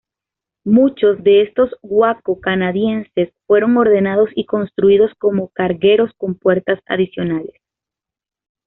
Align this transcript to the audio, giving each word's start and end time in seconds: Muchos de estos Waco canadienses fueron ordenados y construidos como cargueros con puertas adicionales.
Muchos 0.65 1.21
de 1.23 1.43
estos 1.43 1.69
Waco 1.83 2.39
canadienses 2.39 3.29
fueron 3.45 3.77
ordenados 3.77 4.29
y 4.33 4.47
construidos 4.47 5.11
como 5.19 5.49
cargueros 5.49 6.09
con 6.17 6.33
puertas 6.33 6.79
adicionales. 6.87 7.61